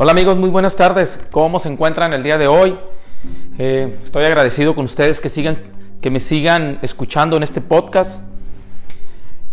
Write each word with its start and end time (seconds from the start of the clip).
Hola 0.00 0.12
amigos, 0.12 0.36
muy 0.36 0.48
buenas 0.48 0.76
tardes. 0.76 1.18
¿Cómo 1.32 1.58
se 1.58 1.68
encuentran 1.68 2.12
el 2.12 2.22
día 2.22 2.38
de 2.38 2.46
hoy? 2.46 2.78
Eh, 3.58 3.98
estoy 4.04 4.26
agradecido 4.26 4.76
con 4.76 4.84
ustedes 4.84 5.20
que, 5.20 5.28
sigan, 5.28 5.56
que 6.00 6.08
me 6.08 6.20
sigan 6.20 6.78
escuchando 6.82 7.36
en 7.36 7.42
este 7.42 7.60
podcast. 7.60 8.22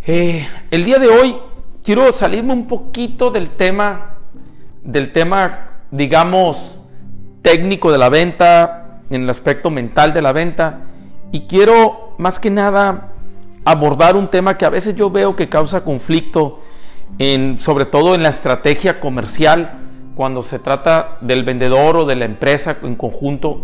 Eh, 0.06 0.48
el 0.70 0.86
día 0.86 1.00
de 1.00 1.08
hoy 1.08 1.38
quiero 1.84 2.12
salirme 2.12 2.54
un 2.54 2.68
poquito 2.68 3.32
del 3.32 3.50
tema, 3.50 4.18
del 4.84 5.12
tema, 5.12 5.80
digamos, 5.90 6.76
técnico 7.42 7.92
de 7.92 7.98
la 7.98 8.10
venta, 8.10 9.02
en 9.10 9.24
el 9.24 9.30
aspecto 9.32 9.72
mental 9.72 10.14
de 10.14 10.22
la 10.22 10.32
venta, 10.32 10.82
y 11.32 11.48
quiero 11.48 12.14
más 12.20 12.40
que 12.40 12.52
nada 12.52 13.14
abordar 13.66 14.16
un 14.16 14.28
tema 14.28 14.60
que 14.60 14.66
a 14.66 14.70
veces 14.70 14.96
yo 14.96 15.10
veo 15.10 15.36
que 15.36 15.50
causa 15.50 15.84
conflicto, 15.84 16.60
sobre 17.58 17.86
todo 17.86 18.14
en 18.14 18.22
la 18.22 18.30
estrategia 18.30 19.00
comercial 19.00 19.85
cuando 20.16 20.42
se 20.42 20.60
trata 20.60 21.18
del 21.22 21.44
vendedor 21.44 21.98
o 21.98 22.06
de 22.06 22.16
la 22.16 22.26
empresa 22.26 22.78
en 22.82 22.96
conjunto. 22.96 23.62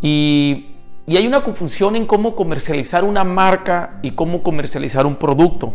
Y, 0.00 0.70
hay 1.06 1.26
una 1.26 1.44
confusión 1.44 1.96
en 1.96 2.06
cómo 2.06 2.34
comercializar 2.34 3.04
una 3.04 3.24
marca 3.24 3.98
y 4.00 4.12
cómo 4.12 4.42
comercializar 4.42 5.04
un 5.04 5.16
producto. 5.16 5.74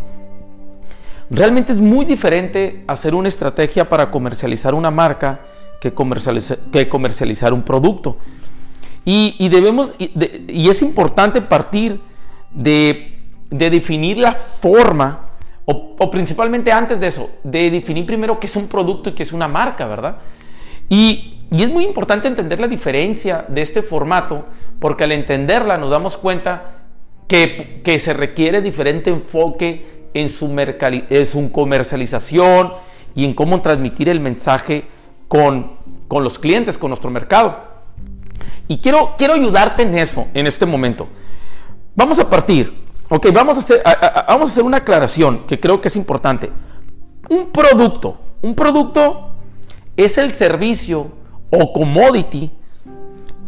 Realmente 1.29 1.71
es 1.71 1.79
muy 1.79 2.03
diferente 2.03 2.83
hacer 2.87 3.13
una 3.13 3.27
estrategia 3.27 3.87
para 3.87 4.09
comercializar 4.09 4.73
una 4.73 4.89
marca 4.89 5.41
que, 5.79 5.93
comercializar 5.93 7.53
un 7.53 7.61
producto. 7.61 8.17
Y, 9.05 9.49
debemos, 9.49 9.93
y, 9.99 10.67
es 10.67 10.81
importante 10.81 11.41
partir 11.41 12.01
de 12.51 13.21
definir 13.51 14.17
la 14.17 14.33
forma 14.33 15.28
o, 15.71 16.09
principalmente 16.09 16.71
antes 16.71 16.99
de 16.99 17.07
eso, 17.07 17.29
de 17.43 17.69
definir 17.69 18.05
primero 18.05 18.39
qué 18.39 18.47
es 18.47 18.55
un 18.55 18.67
producto 18.67 19.09
y 19.09 19.13
qué 19.13 19.23
es 19.23 19.31
una 19.31 19.47
marca, 19.47 19.85
¿verdad? 19.85 20.17
Y, 20.89 21.35
es 21.51 21.69
muy 21.69 21.83
importante 21.83 22.27
entender 22.27 22.59
la 22.59 22.67
diferencia 22.67 23.43
de 23.47 23.61
este 23.61 23.81
formato, 23.81 24.45
porque 24.79 25.03
al 25.03 25.11
entenderla 25.11 25.79
nos 25.79 25.89
damos 25.89 26.15
cuenta 26.15 26.83
que, 27.27 27.81
se 27.99 28.13
requiere 28.13 28.61
diferente 28.61 29.09
enfoque 29.09 30.09
en 30.13 30.29
su, 30.29 30.45
en 30.55 31.49
comercialización 31.49 32.73
y 33.15 33.25
en 33.25 33.33
cómo 33.33 33.61
transmitir 33.61 34.09
el 34.09 34.19
mensaje 34.19 34.85
con, 35.27 35.71
los 36.09 36.37
clientes, 36.37 36.77
con 36.77 36.91
nuestro 36.91 37.09
mercado. 37.09 37.57
Y 38.67 38.77
quiero 38.77 39.15
ayudarte 39.19 39.81
en 39.81 39.97
eso 39.97 40.27
en 40.35 40.45
este 40.45 40.67
momento. 40.67 41.07
Vamos 41.95 42.19
a 42.19 42.29
partir 42.29 42.88
Ok, 43.11 43.27
vamos 43.33 43.57
a, 43.57 43.61
hacer, 43.61 43.81
vamos 44.27 44.49
a 44.49 44.51
hacer 44.51 44.63
una 44.63 44.77
aclaración 44.77 45.47
que 45.47 45.59
creo 45.59 45.81
que 45.81 45.87
es 45.87 45.95
importante. 45.95 46.51
Un 47.27 47.47
producto, 47.47 48.17
un 48.43 48.53
producto 48.53 49.31
es 49.97 50.19
el 50.19 50.31
servicio 50.31 51.07
o 51.49 51.73
commodity 51.73 52.51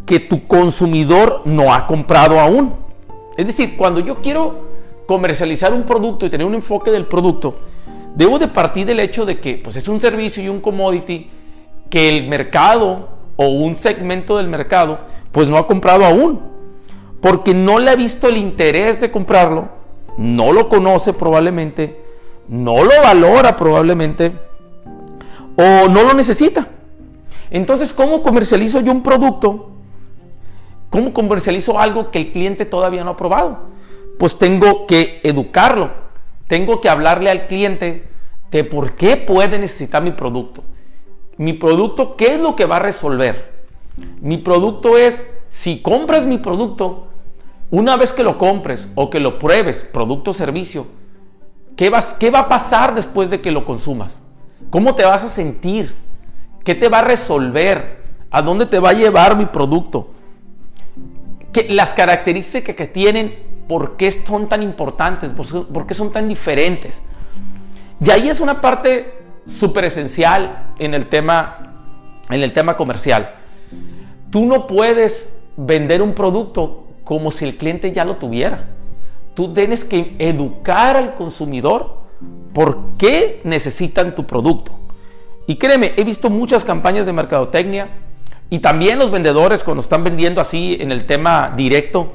que 0.03 0.19
tu 0.19 0.47
consumidor 0.47 1.43
no 1.45 1.71
ha 1.71 1.85
comprado 1.85 2.39
aún. 2.39 2.73
Es 3.37 3.45
decir, 3.45 3.77
cuando 3.77 3.99
yo 3.99 4.17
quiero 4.17 4.71
comercializar 5.05 5.71
un 5.73 5.83
producto 5.83 6.25
y 6.25 6.31
tener 6.31 6.47
un 6.47 6.55
enfoque 6.55 6.89
del 6.89 7.05
producto, 7.05 7.55
debo 8.15 8.39
de 8.39 8.47
partir 8.47 8.87
del 8.87 8.99
hecho 8.99 9.25
de 9.25 9.39
que 9.39 9.59
pues, 9.63 9.75
es 9.75 9.87
un 9.87 9.99
servicio 9.99 10.41
y 10.41 10.49
un 10.49 10.59
commodity 10.59 11.29
que 11.87 12.09
el 12.09 12.27
mercado 12.27 13.09
o 13.35 13.45
un 13.45 13.75
segmento 13.75 14.37
del 14.37 14.47
mercado 14.47 14.99
pues 15.31 15.47
no 15.47 15.57
ha 15.57 15.67
comprado 15.67 16.03
aún 16.03 16.50
porque 17.21 17.53
no 17.53 17.79
le 17.79 17.91
ha 17.91 17.95
visto 17.95 18.27
el 18.27 18.37
interés 18.37 18.99
de 18.99 19.11
comprarlo, 19.11 19.69
no 20.17 20.51
lo 20.51 20.67
conoce 20.67 21.13
probablemente, 21.13 22.01
no 22.47 22.83
lo 22.83 23.01
valora 23.01 23.55
probablemente 23.55 24.33
o 25.55 25.87
no 25.87 26.03
lo 26.03 26.13
necesita. 26.13 26.67
Entonces, 27.49 27.93
¿cómo 27.93 28.21
comercializo 28.21 28.81
yo 28.81 28.91
un 28.91 29.03
producto? 29.03 29.71
¿Cómo 30.89 31.13
comercializo 31.13 31.79
algo 31.79 32.11
que 32.11 32.19
el 32.19 32.31
cliente 32.31 32.65
todavía 32.65 33.03
no 33.03 33.11
ha 33.11 33.17
probado? 33.17 33.69
Pues 34.17 34.37
tengo 34.37 34.87
que 34.87 35.21
educarlo, 35.23 35.91
tengo 36.47 36.81
que 36.81 36.89
hablarle 36.89 37.29
al 37.29 37.47
cliente 37.47 38.09
de 38.51 38.63
por 38.63 38.93
qué 38.93 39.15
puede 39.15 39.59
necesitar 39.59 40.03
mi 40.03 40.11
producto. 40.11 40.63
Mi 41.37 41.53
producto, 41.53 42.17
¿qué 42.17 42.35
es 42.35 42.39
lo 42.39 42.55
que 42.55 42.65
va 42.65 42.77
a 42.77 42.79
resolver? 42.79 43.51
Mi 44.21 44.37
producto 44.37 44.97
es, 44.97 45.29
si 45.49 45.81
compras 45.81 46.25
mi 46.25 46.37
producto, 46.37 47.07
una 47.71 47.97
vez 47.97 48.13
que 48.13 48.23
lo 48.23 48.37
compres 48.37 48.89
o 48.95 49.09
que 49.09 49.19
lo 49.19 49.39
pruebes, 49.39 49.87
producto 49.91 50.31
o 50.31 50.33
servicio, 50.33 50.85
¿qué, 51.75 51.89
vas, 51.89 52.13
¿qué 52.13 52.29
va 52.29 52.39
a 52.39 52.49
pasar 52.49 52.93
después 52.93 53.29
de 53.29 53.41
que 53.41 53.51
lo 53.51 53.65
consumas? 53.65 54.21
¿Cómo 54.69 54.93
te 54.93 55.05
vas 55.05 55.23
a 55.23 55.29
sentir? 55.29 55.95
¿Qué 56.63 56.75
te 56.75 56.89
va 56.89 56.99
a 56.99 57.03
resolver? 57.03 58.01
¿A 58.29 58.41
dónde 58.41 58.65
te 58.65 58.79
va 58.79 58.89
a 58.89 58.93
llevar 58.93 59.35
mi 59.35 59.45
producto? 59.45 60.11
¿Qué, 61.51 61.67
las 61.69 61.93
características 61.93 62.75
que 62.75 62.87
tienen, 62.87 63.63
¿por 63.67 63.97
qué 63.97 64.11
son 64.11 64.47
tan 64.47 64.61
importantes? 64.61 65.31
¿Por 65.31 65.87
qué 65.87 65.93
son 65.93 66.11
tan 66.11 66.27
diferentes? 66.27 67.01
Y 68.03 68.11
ahí 68.11 68.29
es 68.29 68.39
una 68.39 68.61
parte 68.61 69.17
súper 69.47 69.85
esencial 69.85 70.73
en 70.77 70.93
el 70.93 71.07
tema 71.07 71.71
en 72.31 72.43
el 72.43 72.53
tema 72.53 72.77
comercial. 72.77 73.35
Tú 74.29 74.45
no 74.45 74.67
puedes 74.67 75.37
vender 75.57 76.01
un 76.01 76.13
producto 76.13 76.87
como 77.11 77.29
si 77.29 77.43
el 77.43 77.57
cliente 77.57 77.91
ya 77.91 78.05
lo 78.05 78.15
tuviera. 78.15 78.69
Tú 79.33 79.53
tienes 79.53 79.83
que 79.83 80.15
educar 80.17 80.95
al 80.95 81.15
consumidor 81.15 81.97
por 82.53 82.93
qué 82.97 83.41
necesitan 83.43 84.15
tu 84.15 84.25
producto. 84.25 84.71
Y 85.45 85.57
créeme, 85.57 85.91
he 85.97 86.05
visto 86.05 86.29
muchas 86.29 86.63
campañas 86.63 87.05
de 87.05 87.11
mercadotecnia 87.11 87.89
y 88.49 88.59
también 88.59 88.97
los 88.97 89.11
vendedores 89.11 89.61
cuando 89.61 89.81
están 89.81 90.05
vendiendo 90.05 90.39
así 90.39 90.77
en 90.79 90.93
el 90.93 91.05
tema 91.05 91.53
directo, 91.53 92.13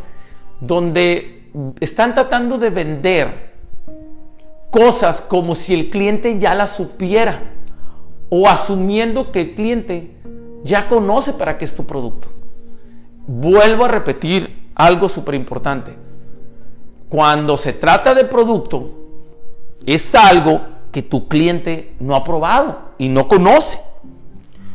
donde 0.61 1.51
están 1.79 2.15
tratando 2.15 2.56
de 2.56 2.71
vender 2.71 3.53
cosas 4.71 5.21
como 5.21 5.55
si 5.55 5.75
el 5.75 5.91
cliente 5.91 6.39
ya 6.39 6.55
las 6.55 6.75
supiera 6.75 7.43
o 8.31 8.49
asumiendo 8.49 9.31
que 9.31 9.43
el 9.43 9.55
cliente 9.56 10.17
ya 10.65 10.89
conoce 10.89 11.35
para 11.35 11.59
qué 11.59 11.67
es 11.67 11.77
tu 11.77 11.85
producto. 11.85 12.29
Vuelvo 13.27 13.85
a 13.85 13.89
repetir, 13.89 14.65
algo 14.76 15.09
súper 15.09 15.34
importante. 15.34 15.97
Cuando 17.09 17.56
se 17.56 17.72
trata 17.72 18.14
de 18.14 18.25
producto, 18.25 18.91
es 19.84 20.14
algo 20.14 20.60
que 20.92 21.03
tu 21.03 21.26
cliente 21.26 21.97
no 21.98 22.14
ha 22.14 22.22
probado 22.22 22.92
y 22.98 23.09
no 23.09 23.26
conoce. 23.26 23.81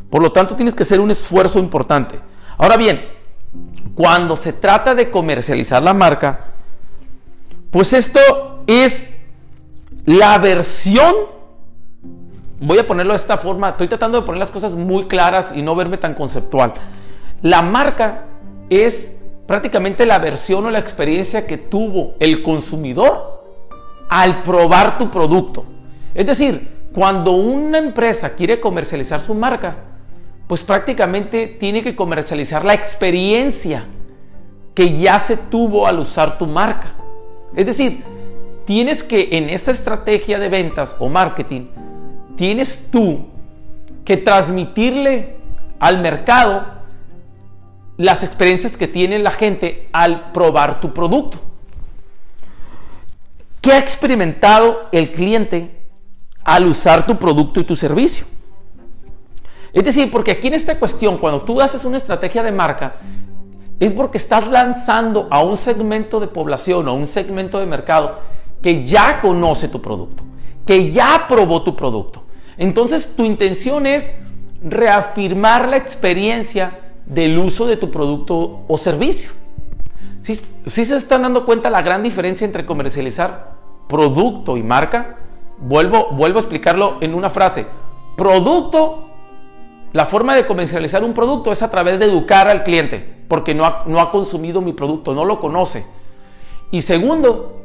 Por 0.10 0.22
lo 0.22 0.32
tanto, 0.32 0.56
tienes 0.56 0.76
que 0.76 0.84
hacer 0.84 1.00
un 1.00 1.12
esfuerzo 1.12 1.60
importante. 1.60 2.20
Ahora 2.58 2.78
bien, 2.78 3.06
cuando 3.96 4.36
se 4.36 4.54
trata 4.54 4.96
de 4.96 5.10
comercializar 5.10 5.82
la 5.82 5.94
marca, 5.94 6.48
pues 7.70 7.94
esto 7.94 8.20
es 8.68 9.10
la 10.06 10.38
versión, 10.40 11.14
voy 12.60 12.80
a 12.80 12.88
ponerlo 12.88 13.14
de 13.14 13.18
esta 13.18 13.38
forma, 13.38 13.70
estoy 13.70 13.88
tratando 13.88 14.20
de 14.20 14.26
poner 14.26 14.40
las 14.40 14.52
cosas 14.52 14.74
muy 14.74 15.08
claras 15.08 15.54
y 15.56 15.62
no 15.62 15.76
verme 15.76 15.98
tan 15.98 16.16
conceptual. 16.16 16.74
La 17.42 17.62
marca 17.62 18.26
es 18.70 19.16
prácticamente 19.52 20.06
la 20.06 20.18
versión 20.18 20.66
o 20.66 20.72
la 20.72 20.80
experiencia 20.80 21.46
que 21.46 21.58
tuvo 21.58 22.16
el 22.22 22.42
consumidor 22.42 23.44
al 24.08 24.44
probar 24.44 24.98
tu 24.98 25.12
producto. 25.12 25.66
Es 26.14 26.26
decir, 26.26 26.88
cuando 26.94 27.32
una 27.32 27.78
empresa 27.78 28.30
quiere 28.30 28.62
comercializar 28.62 29.20
su 29.20 29.34
marca, 29.34 29.76
pues 30.48 30.64
prácticamente 30.64 31.48
tiene 31.48 31.84
que 31.84 31.98
comercializar 31.98 32.64
la 32.64 32.74
experiencia 32.74 33.84
que 34.74 34.98
ya 34.98 35.20
se 35.20 35.36
tuvo 35.36 35.86
al 35.86 36.00
usar 36.00 36.38
tu 36.38 36.48
marca. 36.48 36.94
Es 37.54 37.66
decir, 37.66 38.06
tienes 38.64 39.04
que 39.04 39.32
en 39.34 39.50
esa 39.50 39.72
estrategia 39.72 40.40
de 40.40 40.48
ventas 40.48 40.96
o 40.98 41.10
marketing, 41.10 41.66
tienes 42.38 42.88
tú 42.90 43.26
que 44.06 44.16
transmitirle 44.16 45.36
al 45.78 46.02
mercado 46.02 46.81
las 48.02 48.24
experiencias 48.24 48.78
que 48.78 48.88
tiene 48.88 49.20
la 49.20 49.32
gente 49.32 49.88
al 49.94 50.32
probar 50.32 50.80
tu 50.80 50.94
producto. 50.94 51.40
¿Qué 53.62 53.74
ha 53.74 53.78
experimentado 53.78 54.90
el 54.92 55.12
cliente 55.12 55.84
al 56.44 56.66
usar 56.66 57.06
tu 57.06 57.20
producto 57.20 57.60
y 57.60 57.64
tu 57.64 57.76
servicio? 57.76 58.26
Es 59.72 59.84
decir, 59.84 60.12
porque 60.12 60.32
aquí 60.32 60.48
en 60.48 60.56
esta 60.56 60.80
cuestión, 60.80 61.20
cuando 61.20 61.44
tú 61.44 61.62
haces 61.62 61.86
una 61.86 61.98
estrategia 61.98 62.42
de 62.42 62.52
marca, 62.52 62.96
es 63.80 63.94
porque 63.94 64.18
estás 64.18 64.48
lanzando 64.48 65.28
a 65.30 65.44
un 65.44 65.56
segmento 65.56 66.20
de 66.20 66.28
población 66.28 66.88
a 66.88 66.92
un 66.92 67.06
segmento 67.06 67.60
de 67.60 67.68
mercado 67.68 68.20
que 68.62 68.86
ya 68.86 69.22
conoce 69.22 69.68
tu 69.68 69.82
producto, 69.82 70.24
que 70.66 70.92
ya 70.92 71.26
probó 71.28 71.62
tu 71.62 71.76
producto. 71.76 72.24
Entonces 72.58 73.16
tu 73.16 73.26
intención 73.26 73.86
es 73.86 74.12
reafirmar 74.64 75.70
la 75.70 75.78
experiencia 75.78 76.80
del 77.06 77.38
uso 77.38 77.66
de 77.68 77.78
tu 77.78 77.92
producto 77.92 78.64
o 78.68 78.78
servicio. 78.78 79.32
Si 80.22 80.36
se 80.86 80.96
están 80.96 81.24
dando 81.24 81.46
cuenta 81.46 81.70
la 81.70 81.82
gran 81.82 82.04
diferencia 82.04 82.46
entre 82.46 82.66
comercializar 82.66 83.56
producto 83.88 84.56
y 84.56 84.64
marca? 84.64 85.18
Vuelvo, 85.58 86.10
vuelvo 86.12 86.38
a 86.38 86.42
explicarlo 86.42 86.98
en 87.02 87.14
una 87.14 87.30
frase. 87.30 87.66
Producto 88.16 89.08
la 89.94 90.06
forma 90.06 90.36
de 90.36 90.46
comercializar 90.46 91.04
un 91.04 91.14
producto 91.14 91.52
es 91.52 91.62
a 91.62 91.70
través 91.70 92.00
de 92.00 92.06
educar 92.06 92.48
al 92.48 92.64
cliente, 92.64 93.24
porque 93.28 93.54
no 93.54 93.84
no 93.86 94.00
ha 94.00 94.12
consumido 94.12 94.62
mi 94.62 94.74
producto, 94.74 95.14
no 95.14 95.26
lo 95.26 95.40
conoce. 95.42 95.86
Y 96.72 96.82
segundo, 96.82 97.62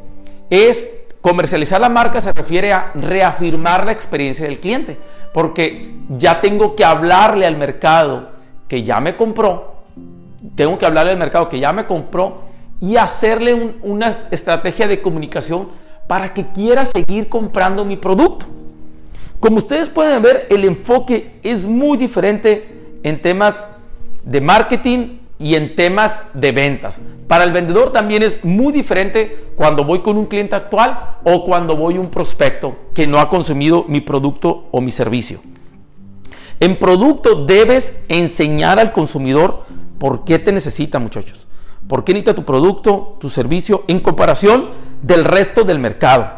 es 0.51 0.93
comercializar 1.21 1.81
la 1.81 1.89
marca 1.89 2.21
se 2.21 2.33
refiere 2.33 2.73
a 2.73 2.93
reafirmar 2.95 3.85
la 3.85 3.93
experiencia 3.93 4.47
del 4.47 4.59
cliente, 4.59 4.99
porque 5.33 5.95
ya 6.11 6.41
tengo 6.41 6.75
que 6.75 6.85
hablarle 6.85 7.47
al 7.47 7.57
mercado 7.57 8.31
que 8.69 8.83
ya 8.83 9.01
me 9.01 9.17
compró, 9.17 9.77
tengo 10.55 10.79
que 10.79 10.87
hablarle 10.87 11.13
al 11.13 11.19
mercado 11.19 11.49
que 11.49 11.61
ya 11.61 11.73
me 11.73 11.87
compró 11.87 12.43
y 12.81 12.97
hacerle 12.97 13.75
una 13.83 14.15
estrategia 14.31 14.87
de 14.87 15.01
comunicación 15.01 15.69
para 16.07 16.33
que 16.35 16.47
quiera 16.49 16.85
seguir 16.85 17.29
comprando 17.29 17.85
mi 17.85 17.97
producto. 17.97 18.47
Como 19.41 19.59
ustedes 19.59 19.89
pueden 19.89 20.23
ver, 20.23 20.47
el 20.51 20.65
enfoque 20.65 21.39
es 21.43 21.67
muy 21.67 21.99
diferente 21.99 22.99
en 23.03 23.21
temas 23.21 23.67
de 24.25 24.41
marketing 24.41 25.19
y 25.39 25.55
en 25.55 25.77
temas 25.77 26.19
de 26.33 26.53
ventas. 26.53 27.01
Para 27.29 27.45
el 27.45 27.53
vendedor 27.53 27.93
también 27.93 28.23
es 28.23 28.45
muy 28.45 28.73
diferente 28.73 29.47
cuando 29.57 29.85
voy 29.85 30.01
con 30.01 30.17
un 30.17 30.27
cliente 30.27 30.55
actual 30.55 31.17
o 31.25 31.45
cuando 31.45 31.77
voy 31.77 31.97
a 31.97 32.01
un 32.01 32.11
prospecto 32.11 32.77
que 32.95 33.07
no 33.07 33.19
ha 33.19 33.29
consumido 33.29 33.85
mi 33.89 34.01
producto 34.01 34.67
o 34.71 34.81
mi 34.81 34.91
servicio. 34.91 35.41
En 36.61 36.79
producto 36.79 37.45
debes 37.45 37.95
enseñar 38.09 38.79
al 38.79 38.93
consumidor 38.93 39.65
por 39.99 40.25
qué 40.25 40.39
te 40.39 40.53
necesita, 40.53 40.99
muchachos. 40.99 41.47
¿Por 41.87 42.05
qué 42.05 42.13
necesita 42.13 42.35
tu 42.35 42.45
producto, 42.45 43.17
tu 43.21 43.31
servicio 43.31 43.85
en 43.89 44.01
comparación 44.01 44.71
del 45.03 45.25
resto 45.25 45.65
del 45.65 45.79
mercado? 45.79 46.31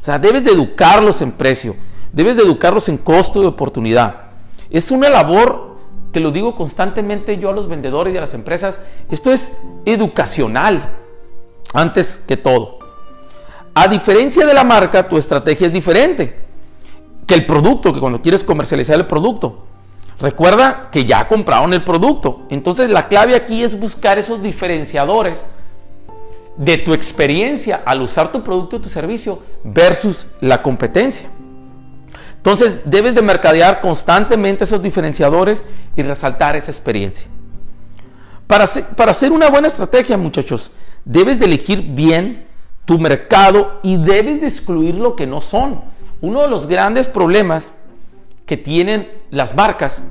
O 0.00 0.04
sea, 0.04 0.18
debes 0.18 0.44
de 0.44 0.52
educarlos 0.52 1.20
en 1.20 1.32
precio, 1.32 1.76
debes 2.12 2.36
de 2.36 2.42
educarlos 2.42 2.88
en 2.88 2.96
costo 2.96 3.40
de 3.40 3.48
oportunidad. 3.48 4.22
Es 4.70 4.90
una 4.90 5.10
labor 5.10 5.76
que 6.12 6.20
lo 6.20 6.30
digo 6.30 6.56
constantemente 6.56 7.38
yo 7.38 7.50
a 7.50 7.52
los 7.52 7.68
vendedores 7.68 8.14
y 8.14 8.16
a 8.16 8.22
las 8.22 8.34
empresas, 8.34 8.80
esto 9.10 9.32
es 9.32 9.52
educacional 9.84 10.96
antes 11.72 12.20
que 12.26 12.36
todo. 12.36 12.78
A 13.74 13.86
diferencia 13.88 14.46
de 14.46 14.54
la 14.54 14.64
marca, 14.64 15.08
tu 15.08 15.18
estrategia 15.18 15.66
es 15.66 15.72
diferente 15.72 16.49
que 17.30 17.36
el 17.36 17.46
producto, 17.46 17.94
que 17.94 18.00
cuando 18.00 18.20
quieres 18.20 18.42
comercializar 18.42 18.96
el 18.98 19.06
producto. 19.06 19.64
Recuerda 20.18 20.88
que 20.90 21.04
ya 21.04 21.28
compraron 21.28 21.72
el 21.72 21.84
producto. 21.84 22.42
Entonces 22.50 22.90
la 22.90 23.06
clave 23.06 23.36
aquí 23.36 23.62
es 23.62 23.78
buscar 23.78 24.18
esos 24.18 24.42
diferenciadores 24.42 25.46
de 26.56 26.78
tu 26.78 26.92
experiencia 26.92 27.82
al 27.86 28.02
usar 28.02 28.32
tu 28.32 28.42
producto 28.42 28.78
o 28.78 28.80
tu 28.80 28.88
servicio 28.88 29.44
versus 29.62 30.26
la 30.40 30.60
competencia. 30.60 31.30
Entonces 32.34 32.80
debes 32.84 33.14
de 33.14 33.22
mercadear 33.22 33.80
constantemente 33.80 34.64
esos 34.64 34.82
diferenciadores 34.82 35.64
y 35.94 36.02
resaltar 36.02 36.56
esa 36.56 36.72
experiencia. 36.72 37.28
Para 38.48 38.66
para 38.96 39.12
hacer 39.12 39.30
una 39.30 39.48
buena 39.50 39.68
estrategia, 39.68 40.18
muchachos, 40.18 40.72
debes 41.04 41.38
de 41.38 41.44
elegir 41.44 41.80
bien 41.94 42.48
tu 42.86 42.98
mercado 42.98 43.78
y 43.84 43.98
debes 43.98 44.40
de 44.40 44.48
excluir 44.48 44.96
lo 44.96 45.14
que 45.14 45.28
no 45.28 45.40
son. 45.40 45.89
Uno 46.20 46.42
de 46.42 46.48
los 46.48 46.66
grandes 46.66 47.08
problemas 47.08 47.74
que 48.46 48.56
tienen 48.56 49.08
las 49.30 49.54
marcas 49.54 50.02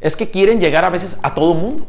es 0.00 0.16
que 0.16 0.30
quieren 0.30 0.60
llegar 0.60 0.84
a 0.84 0.90
veces 0.90 1.18
a 1.22 1.34
todo 1.34 1.54
mundo. 1.54 1.86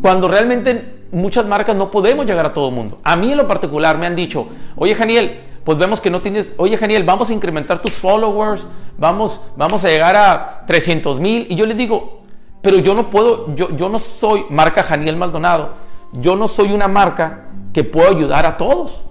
Cuando 0.00 0.28
realmente 0.28 1.06
muchas 1.12 1.46
marcas 1.46 1.74
no 1.74 1.90
podemos 1.90 2.26
llegar 2.26 2.44
a 2.44 2.52
todo 2.52 2.70
mundo. 2.70 2.98
A 3.02 3.16
mí 3.16 3.32
en 3.32 3.38
lo 3.38 3.46
particular 3.46 3.96
me 3.98 4.06
han 4.06 4.14
dicho, 4.14 4.48
oye 4.76 4.94
Janiel, 4.94 5.40
pues 5.64 5.78
vemos 5.78 6.00
que 6.00 6.10
no 6.10 6.20
tienes, 6.20 6.52
oye 6.58 6.78
Geniel, 6.78 7.02
vamos 7.02 7.30
a 7.30 7.34
incrementar 7.34 7.82
tus 7.82 7.92
followers, 7.92 8.66
vamos, 8.98 9.40
vamos 9.56 9.84
a 9.84 9.88
llegar 9.88 10.14
a 10.14 10.64
300 10.66 11.18
mil. 11.18 11.46
Y 11.50 11.56
yo 11.56 11.66
les 11.66 11.76
digo, 11.76 12.20
pero 12.62 12.78
yo 12.78 12.94
no 12.94 13.10
puedo, 13.10 13.54
yo, 13.56 13.70
yo 13.70 13.88
no 13.88 13.98
soy 13.98 14.44
marca 14.50 14.82
Janiel 14.82 15.16
Maldonado, 15.16 15.74
yo 16.12 16.36
no 16.36 16.46
soy 16.46 16.72
una 16.72 16.88
marca 16.88 17.46
que 17.72 17.82
puedo 17.84 18.08
ayudar 18.08 18.46
a 18.46 18.56
todos. 18.56 19.02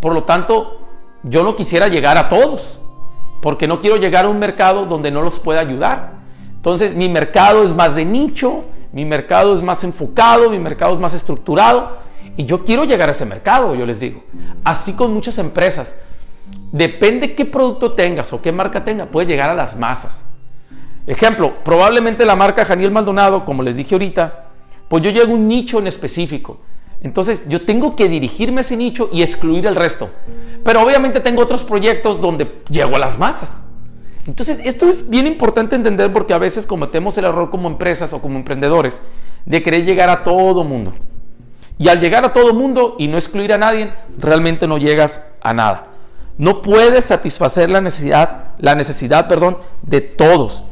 Por 0.00 0.12
lo 0.12 0.24
tanto, 0.24 0.81
yo 1.22 1.42
no 1.42 1.56
quisiera 1.56 1.88
llegar 1.88 2.18
a 2.18 2.28
todos, 2.28 2.80
porque 3.40 3.66
no 3.66 3.80
quiero 3.80 3.96
llegar 3.96 4.24
a 4.24 4.28
un 4.28 4.38
mercado 4.38 4.86
donde 4.86 5.10
no 5.10 5.22
los 5.22 5.38
pueda 5.38 5.60
ayudar. 5.60 6.12
Entonces, 6.54 6.94
mi 6.94 7.08
mercado 7.08 7.64
es 7.64 7.74
más 7.74 7.94
de 7.94 8.04
nicho, 8.04 8.64
mi 8.92 9.04
mercado 9.04 9.54
es 9.54 9.62
más 9.62 9.82
enfocado, 9.84 10.50
mi 10.50 10.58
mercado 10.58 10.94
es 10.94 11.00
más 11.00 11.14
estructurado 11.14 11.98
y 12.36 12.44
yo 12.44 12.64
quiero 12.64 12.84
llegar 12.84 13.08
a 13.08 13.12
ese 13.12 13.24
mercado, 13.24 13.74
yo 13.74 13.84
les 13.84 13.98
digo. 13.98 14.22
Así 14.64 14.92
con 14.92 15.12
muchas 15.12 15.38
empresas. 15.38 15.96
Depende 16.70 17.34
qué 17.34 17.44
producto 17.44 17.92
tengas 17.92 18.32
o 18.32 18.40
qué 18.40 18.52
marca 18.52 18.84
tenga, 18.84 19.06
puede 19.06 19.26
llegar 19.26 19.50
a 19.50 19.54
las 19.54 19.76
masas. 19.76 20.24
Ejemplo, 21.06 21.64
probablemente 21.64 22.24
la 22.24 22.36
marca 22.36 22.64
Janiel 22.64 22.92
Maldonado, 22.92 23.44
como 23.44 23.62
les 23.62 23.76
dije 23.76 23.94
ahorita, 23.94 24.44
pues 24.88 25.02
yo 25.02 25.10
llego 25.10 25.32
a 25.32 25.34
un 25.34 25.48
nicho 25.48 25.78
en 25.78 25.86
específico. 25.86 26.60
Entonces 27.02 27.44
yo 27.48 27.62
tengo 27.62 27.96
que 27.96 28.08
dirigirme 28.08 28.58
a 28.58 28.62
ese 28.62 28.76
nicho 28.76 29.10
y 29.12 29.22
excluir 29.22 29.66
el 29.66 29.74
resto. 29.74 30.10
Pero 30.64 30.82
obviamente 30.82 31.20
tengo 31.20 31.42
otros 31.42 31.64
proyectos 31.64 32.20
donde 32.20 32.62
llego 32.68 32.96
a 32.96 33.00
las 33.00 33.18
masas. 33.18 33.64
Entonces 34.26 34.60
esto 34.64 34.88
es 34.88 35.08
bien 35.10 35.26
importante 35.26 35.74
entender 35.74 36.12
porque 36.12 36.32
a 36.32 36.38
veces 36.38 36.64
cometemos 36.64 37.18
el 37.18 37.24
error 37.24 37.50
como 37.50 37.68
empresas 37.68 38.12
o 38.12 38.22
como 38.22 38.36
emprendedores 38.36 39.02
de 39.44 39.62
querer 39.62 39.84
llegar 39.84 40.10
a 40.10 40.22
todo 40.22 40.62
mundo. 40.62 40.92
Y 41.76 41.88
al 41.88 41.98
llegar 41.98 42.24
a 42.24 42.32
todo 42.32 42.54
mundo 42.54 42.94
y 42.98 43.08
no 43.08 43.18
excluir 43.18 43.52
a 43.52 43.58
nadie, 43.58 43.92
realmente 44.16 44.68
no 44.68 44.78
llegas 44.78 45.22
a 45.40 45.52
nada. 45.52 45.88
No 46.38 46.62
puedes 46.62 47.06
satisfacer 47.06 47.68
la 47.68 47.80
necesidad, 47.80 48.52
la 48.58 48.76
necesidad, 48.76 49.26
perdón, 49.26 49.58
de 49.82 50.00
todos. 50.00 50.62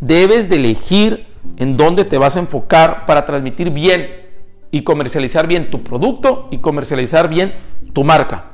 Debes 0.00 0.48
de 0.48 0.56
elegir 0.56 1.26
en 1.56 1.76
dónde 1.76 2.04
te 2.04 2.18
vas 2.18 2.36
a 2.36 2.40
enfocar 2.40 3.06
para 3.06 3.24
transmitir 3.24 3.70
bien 3.70 4.19
y 4.70 4.82
comercializar 4.82 5.46
bien 5.46 5.70
tu 5.70 5.82
producto 5.82 6.48
y 6.50 6.58
comercializar 6.58 7.28
bien 7.28 7.54
tu 7.92 8.04
marca. 8.04 8.44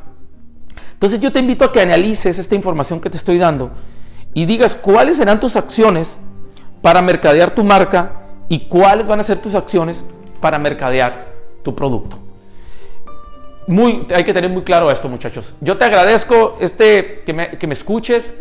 Entonces 0.93 1.21
yo 1.21 1.31
te 1.31 1.41
invito 1.41 1.65
a 1.65 1.73
que 1.73 1.81
analices 1.81 2.39
esta 2.39 2.55
información 2.55 3.01
que 3.01 3.11
te 3.11 3.19
estoy 3.19 3.39
dando 3.39 3.71
y 4.33 4.47
digas 4.47 4.75
cuáles 4.75 5.19
serán 5.19 5.41
tus 5.41 5.57
acciones 5.57 6.19
para 6.81 7.03
mercadear 7.03 7.55
tu 7.55 7.65
marca 7.65 8.23
y 8.49 8.61
cuáles 8.61 9.07
van 9.07 9.21
a 9.21 9.23
ser 9.23 9.39
tus 9.39 9.55
acciones 9.55 10.05
para 10.41 10.59
mercadear 10.59 11.35
tu 11.63 11.75
producto. 11.75 12.19
Muy, 13.67 14.07
hay 14.15 14.25
que 14.25 14.33
tener 14.33 14.51
muy 14.51 14.63
claro 14.63 14.91
esto, 14.91 15.09
muchachos. 15.09 15.55
Yo 15.61 15.77
te 15.77 15.85
agradezco 15.85 16.57
este, 16.61 17.21
que, 17.27 17.33
me, 17.33 17.59
que 17.59 17.67
me 17.67 17.75
escuches. 17.75 18.37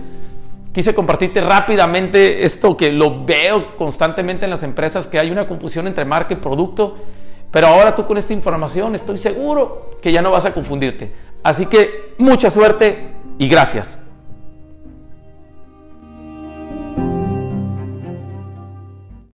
Quise 0.72 0.94
compartirte 0.94 1.42
rápidamente 1.42 2.46
esto 2.46 2.78
que 2.78 2.92
lo 2.92 3.26
veo 3.26 3.76
constantemente 3.76 4.46
en 4.46 4.52
las 4.52 4.62
empresas, 4.64 5.08
que 5.08 5.18
hay 5.18 5.32
una 5.32 5.48
confusión 5.48 5.88
entre 5.88 6.06
marca 6.06 6.34
y 6.34 6.38
producto. 6.38 6.98
Pero 7.56 7.68
ahora 7.68 7.96
tú 7.96 8.06
con 8.06 8.18
esta 8.18 8.34
información 8.34 8.96
estoy 8.96 9.18
seguro 9.18 9.92
que 10.02 10.12
ya 10.12 10.22
no 10.22 10.30
vas 10.30 10.44
a 10.44 10.54
confundirte. 10.54 11.10
Así 11.42 11.68
que 11.68 12.14
mucha 12.18 12.50
suerte 12.50 13.14
y 13.38 13.48
gracias. 13.48 13.98